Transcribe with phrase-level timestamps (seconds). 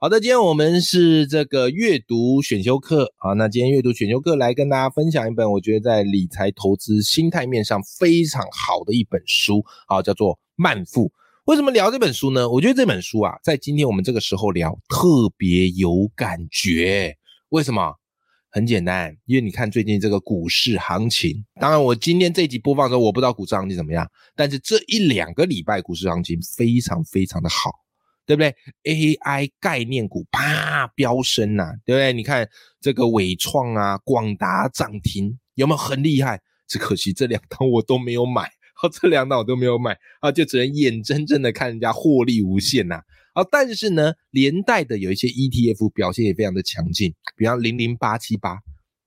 [0.00, 3.32] 好的，今天我们是这个阅读选修课啊。
[3.32, 11.06] 那今天阅读选修课来跟大家分享一本我觉得在理财投资心态面上非常好的一本书啊，叫做《慢富》。
[11.46, 12.48] 为什么聊这本书呢？
[12.48, 17.16] 我觉得这本书啊，在今天我们这个时候聊特别有感觉。
[17.48, 17.92] 为什么？
[18.50, 21.44] 很简单，因为你看最近这个股市行情。
[21.60, 27.72] 当然，我今天这一集播放的时候，我不知道股市行情怎么样，但是这一两个礼拜股市行情非常非常的好。
[28.28, 32.12] 对不对？AI 概念股啪飙升呐，对不对？
[32.12, 32.46] 你看
[32.78, 36.38] 这个伟创啊、广达涨停，有没有很厉害？
[36.66, 43.00] 只可惜这两档我都没有买，好，这两档我都没有买啊，就只能眼睁睁的看人家获利无限呐。
[43.32, 48.58] 啊，但是呢，连带的有一些 ETF 表现也非常的强劲，比方零零八七八，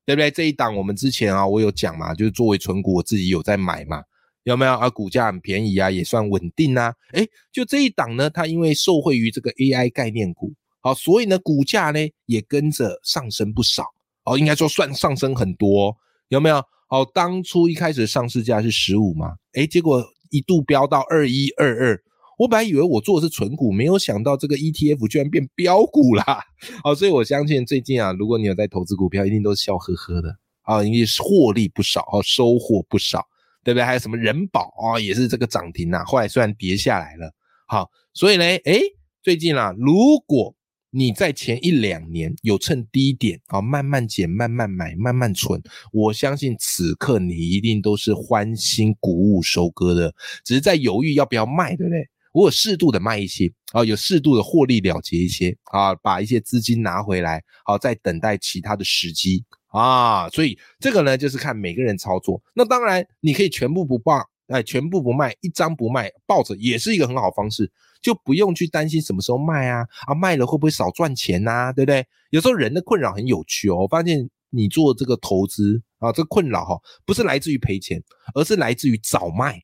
[0.04, 0.32] 对不对？
[0.32, 4.02] 这一档我们之前啊，我有讲嘛，就是作为存股，我自己有在买嘛。
[4.44, 4.90] 有没有啊？
[4.90, 6.94] 股价很便宜啊，也算稳定啊。
[7.14, 13.86] 哎，就这一档呢，它因为受惠于这个 AI 概念股，好，所以呢，股价呢也跟着上升不少。
[14.26, 15.96] 哦，应该说算上升很多。
[16.30, 16.64] 有没有？
[16.90, 22.04] 哦，当初一开始上市价是十五嘛，哎，结果一度飙到二一二二。
[22.38, 26.44] 我本来以为我做的是纯股，没有想到这个 ETF 居然变标股啦。
[26.84, 33.26] 好， 所以我相信最近啊，如果你有在投资股票，一定都是笑呵呵的啊，因为获利不少，哦，收获不少。
[33.64, 33.84] 对不对？
[33.84, 36.04] 还有什么人保啊，也是这个涨停啊。
[36.04, 37.34] 后来虽然跌下来了，
[37.68, 38.80] 好，所以呢，哎，
[39.22, 40.56] 最近啊，如果
[40.94, 45.62] 你在前一两年有趁低点啊，慢慢减、慢慢买、慢慢存，
[45.94, 52.10] 我相信此刻你一定都是欢欣鼓舞收割的，只是在犹豫要不要卖，对不对？
[52.34, 59.46] 我有适度的卖一些啊，有适度的获利了结一些啊，把一些资金拿回来，好，再等待其他的时机。
[59.72, 62.42] 啊，所以这个呢，就是看每个人操作。
[62.54, 67.72] 那当然，你可以全部不报，哎，全部不卖，一张不卖，抱着也是一个很好方式，
[68.02, 72.06] 就不用去担心什么时候卖啊，啊，卖了会不会少赚钱呐，对不对？
[72.32, 78.04] 有时候人的困扰很有趣哦，我发现你做这个投资啊，这个困扰哈，不是来自于赔钱，
[78.36, 79.64] 而是来自于早卖，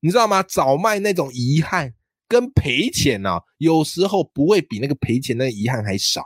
[0.00, 0.42] 你知道吗？
[0.42, 1.94] 早卖那种遗憾
[2.28, 6.22] 跟赔钱呢，有时候不会比那个赔钱的遗憾还少。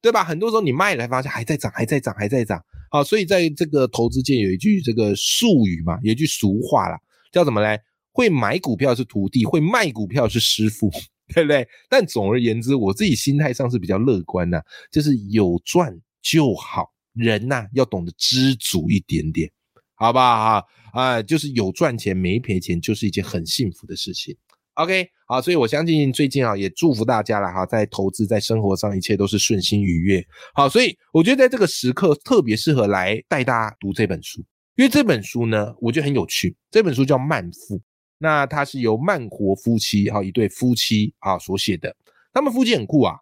[0.00, 0.24] 对吧？
[0.24, 2.62] 很多时候你卖了，发现还在涨，还在涨，还在涨。
[2.90, 6.98] 好，所以在这个投资界有一句这个术语嘛，有一句俗话啦，
[7.32, 7.80] 叫什么嘞？
[8.12, 10.90] 会买股票是徒弟，会卖股票是师傅，
[11.34, 11.66] 对不对？
[11.88, 16.92] 但总而言之，我自己心态上是比较乐观的，就是有赚就好。
[17.14, 19.50] 人呐，要懂得知足一点点，
[19.94, 20.64] 好不好？
[20.92, 24.36] 啊，就是有赚钱没赔钱，就是一件很幸福的事情。
[24.74, 30.26] OK，好，所以我相信最近啊，也祝福大家了哈，在投资在生活上一切都是顺心愉悦。
[30.54, 34.40] 好，所以我觉得在这个时刻特别适合来带大家读这本书，
[34.76, 36.56] 因为这本书呢，我觉得很有趣。
[36.70, 37.76] 这本书叫《慢富》，
[38.16, 41.94] 那它是由慢活夫妻哈一对夫妻啊所写的。
[42.32, 43.14] 他们夫妻很酷啊，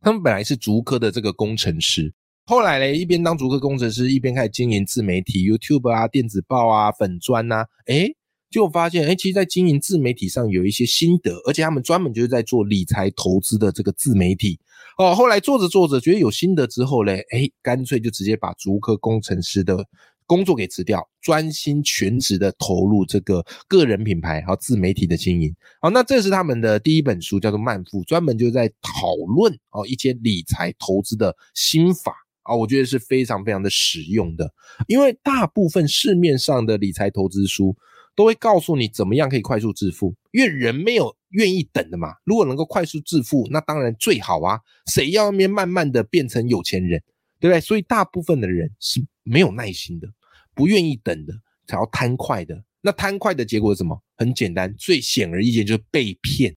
[0.00, 2.12] 他们本来是竹科的这个工程师，
[2.46, 8.12] 后来呢，一边当竹科工程师，一边开始经营自媒体，YouTube 啊、电子报啊、粉砖呐，诶
[8.52, 14.60] 就发现，哎，其实，在经营自媒体上有一些心得，而且他们专门就是在做理财投资的这个自媒体。
[14.98, 19.86] 哦，后来做着做着，觉得有心得之后嘞，哎，干脆就直接把足科工程师的
[20.26, 25.54] 工作给辞掉，专心全职的投入这个个人品牌和自媒体的经营。
[25.80, 34.52] 好，那这是他们的第一本书，叫做《慢富》，专门就在讨论哦一些理财投资的心法啊，我觉得是非常非常的实用的，
[34.88, 37.74] 因为大部分市面上的理财投资书。
[38.14, 42.14] 都会告诉你怎么样可以快速致富，因为人没有愿意等的嘛。
[42.24, 44.60] 如果能够快速致富，那当然最好啊。
[44.86, 47.02] 谁要面慢慢的变成有钱人，
[47.40, 47.60] 对不对？
[47.60, 50.08] 所以大部分的人是没有耐心的，
[50.54, 51.32] 不愿意等的，
[51.66, 52.62] 才要贪快的。
[52.82, 53.98] 那贪快的结果是什么？
[54.16, 56.54] 很简单，最显而易见就是被骗，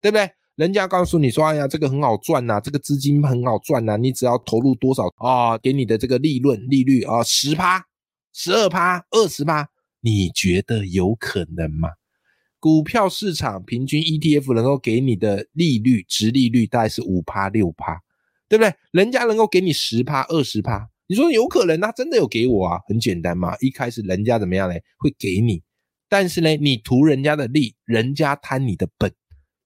[0.00, 0.30] 对不对？
[0.54, 7.84] 人家告诉你说，哎呀，这个很好赚呐，这个资金很好赚呐，你只要投入多少啊，给你的这个利润利率啊，十趴、
[8.32, 9.68] 十二趴、二十趴。
[10.00, 11.90] 你觉得有可能吗？
[12.60, 18.00] 股票市场平均 ETF 能够给你的利率、值利率大概是五趴六趴，
[18.48, 18.74] 对不对？
[18.90, 21.80] 人家能够给你十趴、二十趴，你说有可能？
[21.80, 22.80] 他真的有给我啊？
[22.88, 24.74] 很简单嘛，一开始人家怎么样呢？
[24.98, 25.62] 会给你，
[26.08, 29.12] 但是呢，你图人家的利，人家贪你的本，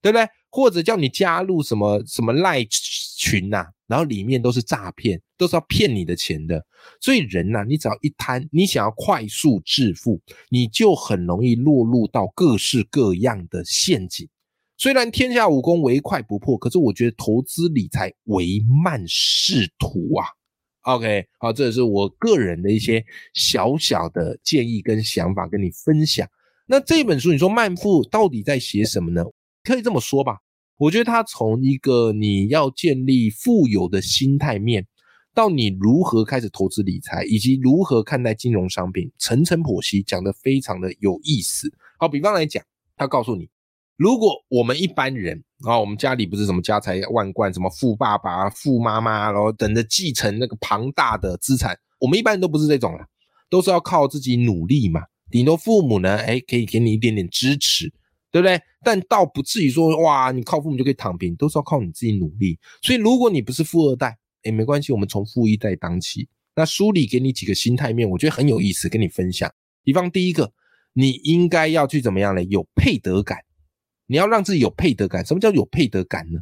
[0.01, 0.27] 对不对？
[0.51, 5.19] 或者叫你加入什么什么赖群呐，然后里面都是诈骗。
[5.43, 6.65] 都是要骗你的钱的。
[6.99, 14.27] 所以人呐，你只要一贪，你想要快速致富，你就很容易落入到各式各样的陷阱。
[14.77, 20.25] 虽然天下武功唯快不破，可是我觉得投资理财唯慢是途啊。
[20.81, 26.27] OK，好，这是我个人的一些小小的建议跟想法，跟你分享。
[26.65, 29.23] 那这本书，你说慢富到底在写什么呢？
[29.63, 30.39] 可以这么说吧，
[30.77, 34.85] 我觉得它从一个你要建立富有的心态面，
[35.33, 41.73] 到你如何开始投资理财，以及如何看待金融商品，层层剖析，讲得非常的有意思。
[41.97, 42.63] 好，比方来讲，
[42.95, 43.49] 他告诉你。
[43.95, 53.05] 如果我们一般人啊，我们家里不是什么家财万贯，什么富爸爸、富妈妈，然后等着继承那个庞大的资产，我们一般人都不是这种了，
[53.49, 55.01] 都是要靠自己努力嘛。
[55.29, 57.87] 顶多父母呢，哎，可以给你一点点支持，
[58.31, 58.59] 对不对？
[58.83, 62.59] 但倒不至于说，哇，你靠父母就可以躺平，都是要靠你自己努力。
[62.81, 66.27] 所以，如果你不是富二代，哎，没关系，我们从富一代当起。
[66.55, 69.51] 那书里给你几个心态面，我觉得很有意思，跟你分享。
[69.83, 70.53] 比方第一个，
[70.93, 72.43] 你应该要去怎么样呢？
[72.43, 73.39] 有配得感。
[74.05, 75.25] 你要让自己有配得感。
[75.25, 76.39] 什么叫有配得感呢？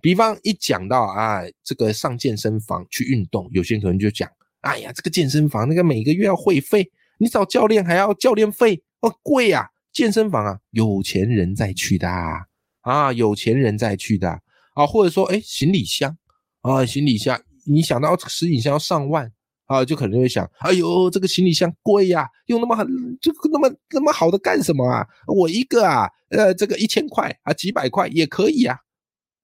[0.00, 4.28] 比方一讲到啊，这个上健身房去运动，有些人可能就讲：
[4.60, 9.68] 哎呀，这个健身房那个每个月要会费，你找教练还要教练费哦，贵呀！
[9.92, 12.46] 健身房啊，有钱人在去的啊，
[12.80, 14.40] 啊，有钱人在去的
[14.74, 16.16] 啊，或者说，哎，行李箱
[16.62, 19.30] 啊，行李箱，你想到这个行李箱要上万。
[19.66, 22.86] 啊，就可能会想，哎呦，这个行李箱贵呀，用那么很，
[23.22, 25.06] 这个那么那么好的干什么啊？
[25.26, 28.76] 我一个啊，呃，这个一千块啊，几百块也可以啊。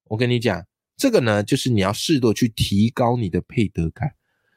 [0.05, 0.63] 我跟你讲，
[0.99, 4.11] 这个呢，就是你要适度去提高你的配得感，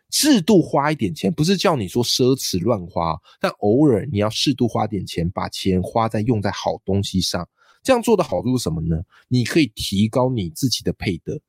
[0.10, 7.48] 适度花一点钱，不是叫你说奢侈乱花，但偶尔你要适度花点钱，把钱花在用在好东西上。
[7.81, 9.02] 这样做的好处是什么呢？
[9.30, 11.40] 你可以提高你自己的配得。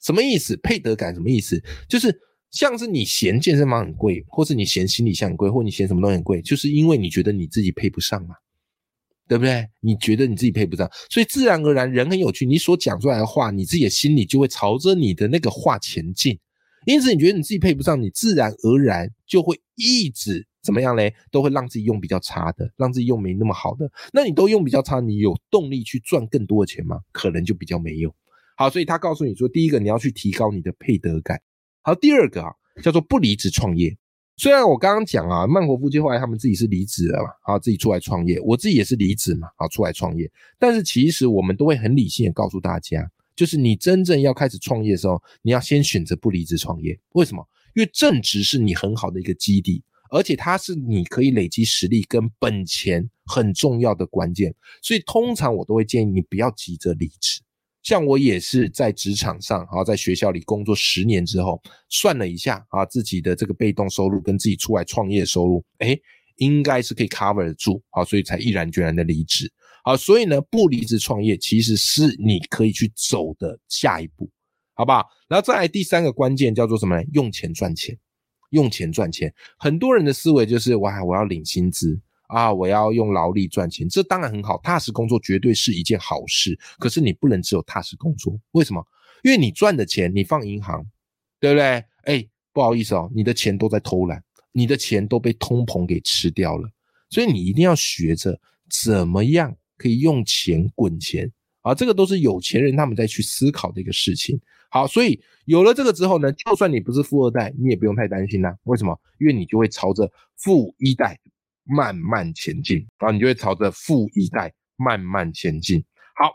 [0.00, 0.56] 什么意思？
[0.58, 1.62] 配得感什么意思？
[1.88, 2.20] 就是。
[2.52, 8.34] 像是你嫌健身房很贵，或是你嫌行李箱很贵，或你嫌什么东西很贵，就是因为你觉得你自己配不上嘛，
[9.28, 9.68] 对不对？
[9.80, 16.38] 你觉得你自己配不上，所以自然而然人很有趣，你所讲出来的话，你自己的心里就会朝着你的那个话前进。
[16.86, 21.12] 因此，你觉得你自己配不上，你自然而然就会一直怎么样嘞？
[21.30, 23.90] 都会让自己用比较差的，让自己用没那么好的。
[24.14, 27.00] 那你都用比较差，你有动力去赚更多的钱吗？
[27.12, 28.14] 可能就比较没有。
[28.56, 31.40] 好，所以他告诉你说，第一个你要去提高你的配得感。
[31.82, 32.50] 好，第二个啊，
[32.82, 33.96] 叫做不离职创业。
[34.38, 40.30] 虽然我刚刚讲啊，曼国夫妻后来他们自己是离职了嘛，啊，自己出来创业，我自己也是离职嘛，啊，出来创业。
[40.58, 46.98] 但是其实我们都会很理性的告诉大家，就是你真正要开始创业的时候，你要先选择不离职创业。
[47.12, 47.46] 为什么？
[47.74, 54.54] 因为正职是你很好的一个基地，而且它是你可以累积实力跟本钱很重要的关键。
[54.80, 57.42] 所以通常我都会建议你不要急着离职。
[57.86, 65.96] 像我也是在职场上，啊，在学校里工作十年之后，算了一下啊，自己的这个被动收入跟自己出来创业收入，哎，
[66.38, 69.48] 应该是可以 cover 得住，好，所以才毅然决然的离职，
[69.84, 74.28] 好，所以呢，不离职创业其实是你可以去走的下一步，
[74.74, 75.06] 好不好？
[75.28, 77.04] 然后再来第三个关键叫做什么呢？
[77.12, 77.96] 用钱赚钱，
[78.50, 82.00] 用钱赚钱，很多人的思维就是哇，我要领薪资。
[82.28, 82.52] 啊！
[82.52, 86.58] 我要用劳力赚钱，这当然很好，踏实工作绝对是一件好事。
[86.78, 88.86] 可是你不能只有踏实工作，为什么？
[89.22, 90.84] 因为你赚的钱你放银行，
[91.40, 91.84] 对不对？
[92.04, 96.68] 哎，不好意思哦，你的钱都在偷懒，你的钱都被通膨给吃掉了。
[97.10, 98.38] 所以你一定要学着
[98.70, 101.30] 怎么样可以用钱滚钱
[101.62, 101.74] 啊！
[101.74, 104.38] 这个都是有钱人他们在去思考的一个事情。
[104.68, 108.56] 好，所以有了这个之后呢，就算你不是富二代，你也不用太担心啦。
[108.64, 108.98] 为什么？
[109.18, 111.18] 因为你就会朝着富一代。
[111.66, 115.84] 慢慢前进啊，你就会朝着富一代慢慢前进。
[116.14, 116.30] 好，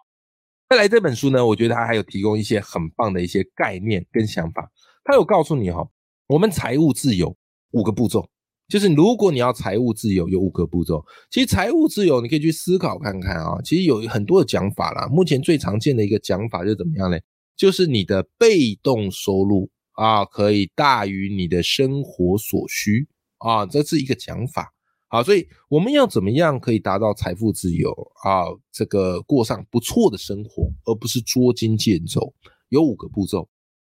[0.69, 4.69] 再来这本书呢，我觉得它还有提供一些很棒的一些概念跟想法。
[5.03, 5.87] 它有告诉你哈，
[6.27, 7.35] 我们财务自由
[7.71, 8.29] 五个步骤，
[8.67, 11.03] 就是如果你要财务自由，有五个步骤。
[11.29, 15.07] 其实财务自由你可以去思考看看啊，其实有很多的讲法啦。
[15.07, 17.17] 目前最常见的一个讲法就怎么样呢？
[17.55, 23.07] 就是你的被动收入啊，可以大于你的生活所需
[23.39, 24.71] 啊，这是一个讲法。
[25.13, 27.91] 好，所以我们要怎么样可以达到财富自由
[28.23, 28.45] 啊？
[28.71, 32.33] 这个过上不错的生活，而不是捉襟见肘。
[32.69, 33.49] 有五个步骤。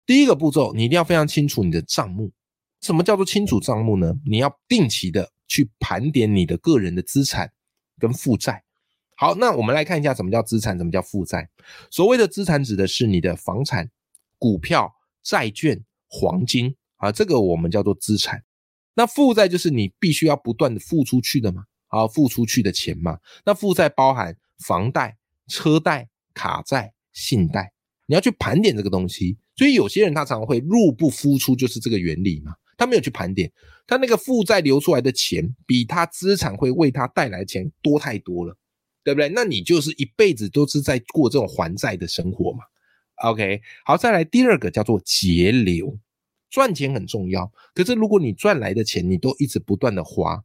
[0.05, 2.33] 第一个步骤，你一定要非常清楚你的账目。
[2.81, 4.13] 什么叫做清楚账目呢？
[4.27, 7.53] 你要定期的去盘点你的个人的资产
[8.01, 8.65] 跟负债。
[9.17, 11.49] 好，那我们来看一下什么叫资产，什么叫负债。
[11.93, 13.89] 所谓的资产指的是你的房产、
[14.37, 14.93] 股票、
[15.23, 18.43] 债券、黄金啊，这个我们叫做资产。
[18.95, 23.19] 那负债就是你必须要不断的付出去的嘛，啊，付出去的钱嘛。
[23.45, 25.17] 那负债包含房贷、
[25.49, 27.73] 车贷、卡债、信贷，
[28.07, 29.37] 你要去盘点这个东西。
[29.57, 32.55] 所以有些人他常常会入不敷出，就是这个原理嘛。
[32.77, 33.53] 他没有去盘点，
[33.87, 38.57] 他那个负债流出来的钱，比他资产会为他带来的钱多太多了，
[39.05, 39.29] 对不对？
[39.29, 42.65] 那你就是一辈子都是在过这种还债的生活嘛。
[43.23, 45.97] OK，好，再来第二个叫做节流，
[46.55, 50.41] 赚钱很重要，可是如果你赚来的钱你都一直不断的花，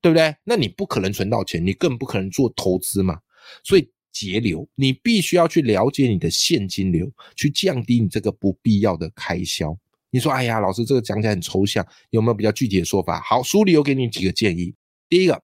[0.00, 0.36] 对不对？
[0.44, 3.18] 那你不可能存到钱，你更不可能做投资嘛。
[3.64, 9.76] 所以节流，你必须要去了解你的现金流，去降低你这个不必要的开销。
[10.10, 13.20] 你说，哎呀，老师，这个讲起来很抽象，有没有比较具体的说法？
[13.20, 14.72] 好，书里有给你几个建议。
[15.08, 15.42] 第一个，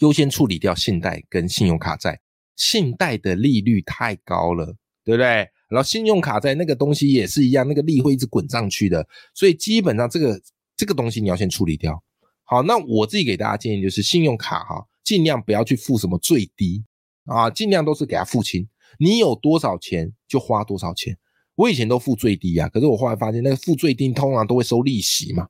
[0.00, 2.20] 优先处理掉信贷跟信用卡债。
[2.56, 5.48] 信贷的利率太高了，对不对？
[5.68, 10.40] 然后信用卡在那个东西也是一样，那个利会一直滚上去的，所以基本上这个
[10.76, 12.02] 这个东西你要先处理掉。
[12.44, 16.84] 好，那我自己给大家建议就是，信用卡哈，尽量不要去付什么最低
[17.24, 18.68] 啊，尽量都是给他付清，
[18.98, 21.16] 你有多少钱就花多少钱。
[21.54, 25.46] 我以前都付最低啊，可是我后来发现那个付最低通常都会收利息嘛，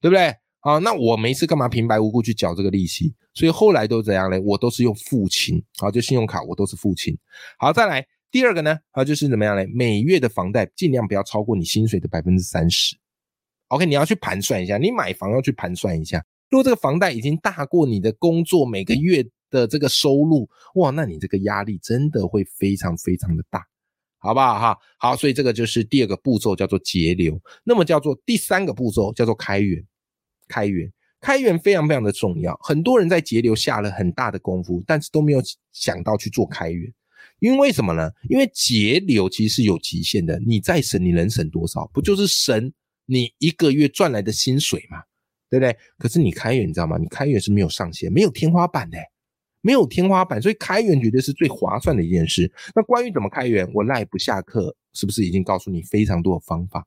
[0.00, 0.34] 对不对？
[0.60, 3.14] 啊，那我没事干嘛平白无故去缴这个利息？
[3.34, 4.38] 所以后来都怎样嘞？
[4.38, 7.16] 我都是用付清，啊，就信用卡我都是付清。
[7.58, 9.64] 好，再来第二个呢，啊，就是怎么样呢？
[9.72, 12.96] 每月的房贷尽量不要超过你薪水的百分之三十。
[13.68, 23.62] OK，你要去盘算一下，你买房要去盘算一下，如果这个房贷已经大过你的工作每个月的这个收入，哇，那你这个压力真的会非常非常的大。
[24.18, 24.78] 好不好哈？
[24.98, 27.38] 好，所以这个就是第二个步骤，叫做节流。
[27.64, 29.84] 那么叫做第三个步骤，叫做开源。
[30.48, 32.56] 开源，开源非常非常的重要。
[32.62, 36.92] 很多人在节流下了很大的功夫，但是都没有想到去做开源。
[37.42, 38.08] 因为什么呢？
[38.30, 40.38] 因为节流其实是有极限的。
[40.46, 41.90] 你再省，你能省多少？
[41.92, 42.72] 不就是省
[43.04, 45.02] 你一个月赚来的薪水嘛？
[45.50, 45.76] 对不对？
[45.98, 46.96] 可是你开源，你知道吗？
[46.98, 48.96] 你开源是没有上限，没有天花板的。
[49.60, 52.52] 没有天花板，所以开源绝对是最划算的一件事。
[52.74, 56.86] 那关于怎么开源，我赖不下课，是不是已经告诉你非常多的方法？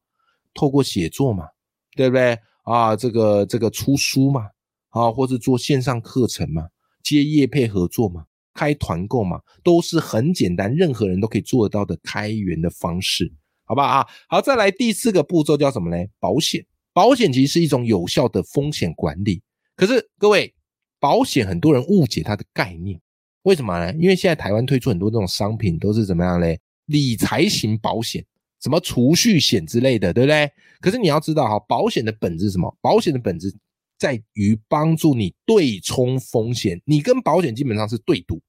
[0.54, 1.48] 透过写作嘛，
[1.96, 2.96] 对不对啊？
[2.96, 4.50] 这个这个出书嘛，
[4.90, 6.68] 啊，或是做线上课程嘛，
[7.02, 13.32] 接业配合作嘛，开团购嘛，都是很简单，任何人都可以做得到的开源的方式，
[13.66, 14.08] 好不好啊？
[14.28, 16.04] 好，再来第四个步骤叫什么呢？
[16.20, 19.44] 保险，保险其实是一种有效的风险管理。
[19.76, 20.52] 可是各位。
[20.98, 23.00] 保险很多人误解它的概念，
[23.44, 23.94] 为什么呢？
[24.00, 26.60] 因为现在台湾推出很多这种商品都是怎么样嘞？
[26.88, 28.26] 理财型保险，
[28.60, 30.50] 什么储蓄险之类的，对不对？
[30.82, 32.76] 可是你要知道哈，保险的本质是什么？
[32.82, 33.54] 保险的本质
[34.00, 38.42] 在于帮助你对冲风险，你跟保险基本上是对赌。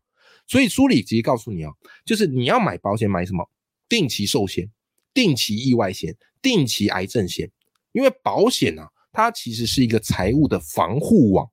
[0.47, 1.73] 所以书里直接告诉你哦，
[2.05, 3.49] 就是你要买保险买什么？
[3.89, 4.69] 定期寿险、
[5.15, 7.51] 定期意外险、定期癌症险，
[7.93, 11.49] 因为保险啊，它其实是一个财务的防护网。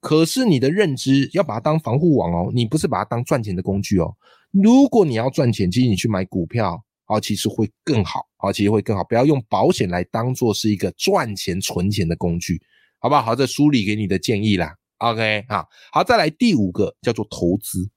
[0.00, 4.14] 可是你的认知要把它当防护网哦，你不是把它当赚钱的工具哦。
[4.50, 9.02] 如果你要赚钱，其实你去买股票啊，其实会更好啊，其实会更好。
[9.02, 12.62] 不要用保险来当做是一个赚钱存钱的工具，
[12.98, 13.22] 好不好？
[13.22, 14.74] 好，这书里给你的建议啦。
[14.98, 17.90] OK 啊，好，再来第五个叫做投资。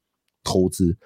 [0.44, 0.98] 投资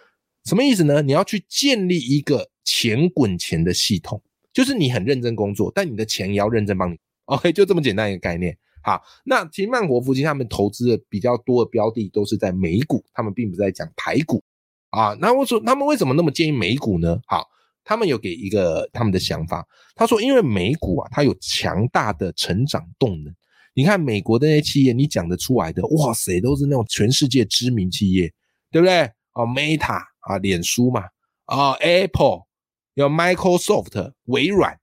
[0.43, 1.01] 什么意思呢？
[1.01, 4.21] 你要去建立一个钱滚钱的系统，
[4.53, 6.97] 就是你很认真工作，但你的钱也要认真帮你。
[7.25, 8.55] OK，就这么简单一个概念。
[8.83, 14.43] 好，那其实曼国夫妻他们投资的比较多的标的都是在美股，他们并不是在讲台股
[14.91, 15.17] 啊。
[15.19, 17.19] 那我说他们为什么那么建议美股呢？
[17.25, 17.47] 好，
[17.83, 23.33] 他们有给一个他们的想法，他说因为美股啊，它有强大的成长动能。
[23.73, 28.31] 你看美国的那些企业，你讲得出来的，哇塞，都是那种全世界知名企业，
[28.69, 29.09] 对不对？
[29.35, 31.03] 哦，Meta 啊，脸书嘛，
[31.45, 32.47] 哦，Apple
[32.95, 34.79] 有 Microsoft 微软，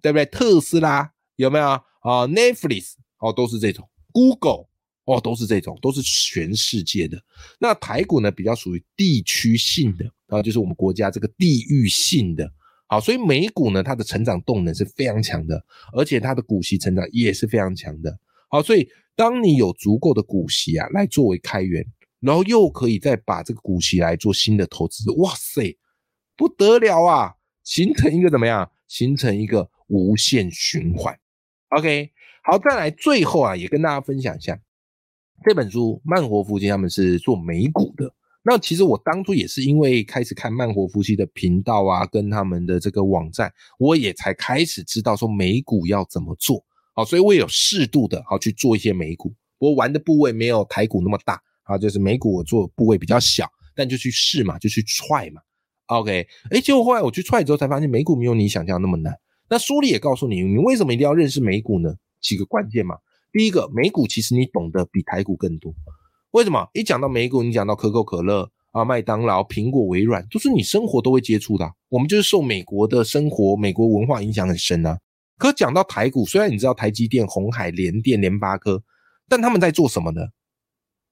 [0.00, 0.24] 对不对？
[0.24, 1.82] 特斯拉有没有啊
[2.26, 2.94] ？Netflix。
[3.18, 4.66] 哦，都是这种，Google
[5.06, 7.18] 哦，都是这种，都是全世界的。
[7.58, 12.52] 那台股呢，比较属于地区性的，啊，就是我们国家这个地域性的。
[12.88, 18.14] 好，所以美股呢，它的成长动能是非常强的，而且它的股息成长也是非常强的。
[18.50, 18.86] 好，所以
[19.16, 21.82] 当你有足够的股息啊，来作为开源，
[22.26, 25.78] 然后又可以再把这个股息来做新的投资，哇塞，
[26.36, 27.34] 不得了啊！
[27.62, 28.68] 形成一个怎么样？
[28.88, 31.16] 形成一个无限循环。
[31.68, 32.10] OK。
[32.48, 34.56] 好，再来最后啊，也跟大家分享一下
[35.44, 36.00] 这本书。
[36.04, 38.14] 慢活夫妻他们是做美股的。
[38.44, 46.64] 那其实我当初也是因为开始看慢活夫妻的频道啊，跟他们的这个网站，我也才开始知道说美股要怎么做。
[46.94, 49.34] 好，所以我有适度的好去做一些美股。
[49.58, 55.42] 我玩的部位没有台股那么大啊，就是美股我做部位比较小，但就去试嘛，就去踹嘛。
[55.86, 59.14] OK，哎，结果后来我去踹之后才发现美股没有你想象那么难。
[59.48, 61.94] 那书里也告诉你，你为什么一定要认识美股呢？
[62.20, 62.96] 几个关键嘛，
[63.30, 65.72] 第一个美股其实你懂得比台股更多，
[66.32, 66.68] 为什么？
[66.72, 71.70] 一讲到美股，你讲到可口可乐啊，麦当劳、苹果、微软，都是你生活都会接触的。
[71.88, 74.98] 我们就是受美国的生活、美国文化影响很深啊。
[75.38, 78.82] 可讲到台股，虽然你知道台积电、红海、联电、联发科，
[79.28, 80.22] 但他们在做什么呢？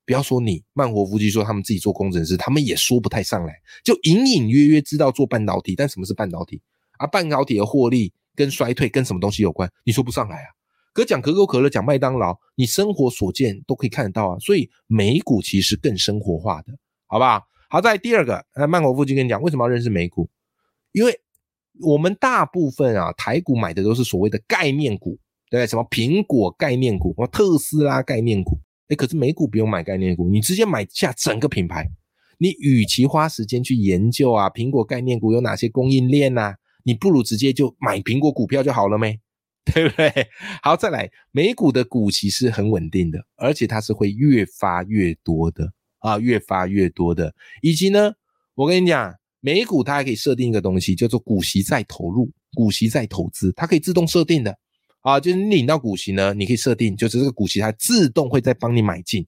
[0.07, 6.61] 不要说你，曼活夫妻说他们自己做工程师，他们也说不太上来，就隐隐约约知道做半导体，但什么是半导体
[6.99, 7.07] 啊？
[7.07, 9.71] 半导体的获利跟衰退跟什么东西有关？
[9.85, 10.49] 你说不上来啊？
[10.93, 14.39] 可讲可口可乐，讲麦当劳，你生活所见都可以看得到啊。
[14.39, 16.73] 所以美股其实更生活化的，
[17.07, 17.43] 好不好？
[17.69, 20.29] 好在第二个，那，曼活夫妻跟你讲，为什么要认识美股？
[20.93, 21.19] 因为
[21.81, 25.19] 我们大部分啊，台股买的都是所谓的概念股，
[25.51, 28.61] 对什么苹果概念股，什么特斯拉概念股。
[28.89, 31.89] 哎，可是美股不用买概念股，你直接买下整个品牌。
[32.39, 39.19] 你与其花时间去研究啊，苹果概念股有哪些供应链呐，你不如直接就买苹果股票就好了没？
[39.73, 40.13] 对不对？
[40.63, 47.35] 好，再来，美股的股息是很稳定的，而且它是会越发越多的啊，越发越多的。
[47.63, 48.13] 以及呢，
[48.55, 54.55] 我跟你讲，美股它还可以设定一个东西，叫做股息再投入、股息再投资，它可以自动设定的。
[55.05, 59.27] 啊，就是你领到股息呢，你可以设定，就是这个股息它自动会再帮你买进，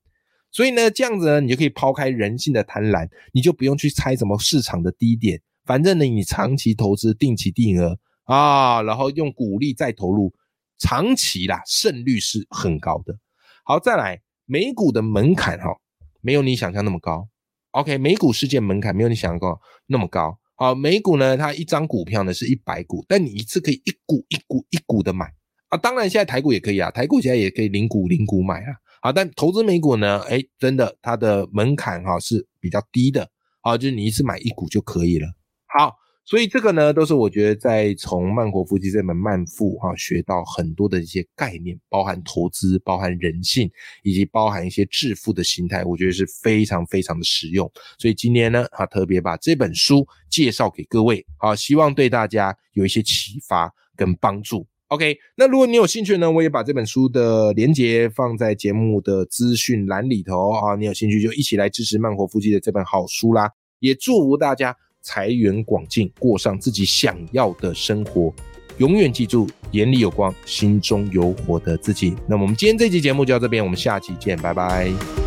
[0.50, 10.32] 所以呢，这样子呢，你就可以抛开人性的贪婪，你就不用去猜什么市场的低点，反正呢，你长期投资定期定额啊，然后用股利再投入，
[10.78, 13.14] 长期啦，胜率是很高的。
[13.62, 15.76] 好，再来，美股的门槛哈，
[16.22, 17.28] 没有你想象那么高。
[17.72, 20.38] OK，美股世界门槛没有你想象高那么高。
[20.54, 25.30] 好，美股呢，它一张股票呢是一百股，但你一次可以一股一股一股的买。
[25.68, 28.74] 啊，当然现在台股也可以啊，台股现在也可以零股零股买啊。
[29.02, 33.28] 好，但投资美股呢，哎，真的它的门槛哈是比较低的，
[33.60, 35.28] 好，就是你一次买一股就可以了。
[35.66, 35.94] 好，
[36.24, 43.70] 所以这个呢，都是我觉得在从慢活夫妻这门慢富哈学到很多的一些概念，包含投资、包含人性，
[44.02, 47.70] 以及包含一些致富的心态，我觉得是非常非常的实用。
[47.98, 54.66] 所以今天呢，哈特别把这本书介绍给各位，好，希望对大家有一些启发跟帮助。
[54.88, 60.76] OK，那如果你有兴趣呢，我也把这本书的连接放在节目的资讯栏里头啊。
[60.76, 63.50] 你有兴趣就一起来支持慢活夫妻的这本好书啦。
[63.80, 68.32] 也祝福大家财源广进，过上自己想要的生活。
[68.78, 72.14] 永远记住，眼里有光，心中有火的自己。
[72.28, 75.25] 那么我们今天这期节目就到这边，我们下期见，拜拜。